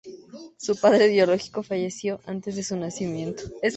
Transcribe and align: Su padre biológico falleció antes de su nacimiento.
Su 0.57 0.77
padre 0.77 1.09
biológico 1.09 1.61
falleció 1.61 2.21
antes 2.25 2.55
de 2.55 2.63
su 2.63 2.75
nacimiento. 2.75 3.43